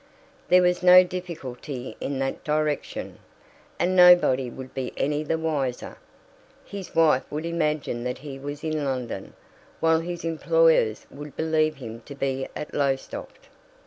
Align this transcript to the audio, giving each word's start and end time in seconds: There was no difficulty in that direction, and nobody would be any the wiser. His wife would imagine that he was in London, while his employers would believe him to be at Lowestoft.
There 0.47 0.63
was 0.63 0.81
no 0.81 1.03
difficulty 1.03 1.95
in 2.01 2.17
that 2.17 2.43
direction, 2.43 3.19
and 3.77 3.95
nobody 3.95 4.49
would 4.49 4.73
be 4.73 4.91
any 4.97 5.21
the 5.21 5.37
wiser. 5.37 5.95
His 6.65 6.95
wife 6.95 7.21
would 7.31 7.45
imagine 7.45 8.03
that 8.05 8.17
he 8.17 8.39
was 8.39 8.63
in 8.63 8.83
London, 8.83 9.33
while 9.79 9.99
his 9.99 10.25
employers 10.25 11.05
would 11.11 11.35
believe 11.37 11.75
him 11.75 12.01
to 12.07 12.15
be 12.15 12.47
at 12.55 12.73
Lowestoft. 12.73 13.47